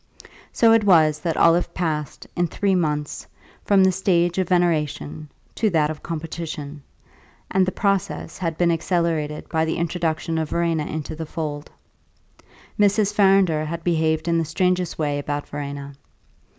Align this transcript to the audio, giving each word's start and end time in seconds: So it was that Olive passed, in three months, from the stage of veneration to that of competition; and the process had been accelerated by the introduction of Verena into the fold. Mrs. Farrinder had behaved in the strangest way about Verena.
So 0.51 0.73
it 0.73 0.83
was 0.83 1.19
that 1.19 1.37
Olive 1.37 1.75
passed, 1.75 2.25
in 2.35 2.47
three 2.47 2.73
months, 2.73 3.27
from 3.63 3.83
the 3.83 3.91
stage 3.91 4.39
of 4.39 4.49
veneration 4.49 5.29
to 5.53 5.69
that 5.69 5.91
of 5.91 6.01
competition; 6.01 6.81
and 7.51 7.67
the 7.67 7.71
process 7.71 8.39
had 8.39 8.57
been 8.57 8.71
accelerated 8.71 9.47
by 9.47 9.63
the 9.63 9.77
introduction 9.77 10.39
of 10.39 10.49
Verena 10.49 10.87
into 10.87 11.15
the 11.15 11.27
fold. 11.27 11.69
Mrs. 12.79 13.13
Farrinder 13.13 13.63
had 13.65 13.83
behaved 13.83 14.27
in 14.27 14.39
the 14.39 14.43
strangest 14.45 14.97
way 14.97 15.19
about 15.19 15.47
Verena. 15.47 15.93